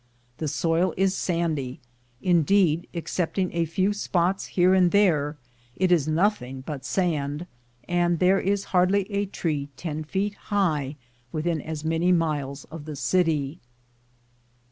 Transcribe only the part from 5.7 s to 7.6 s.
it is nothing but sand,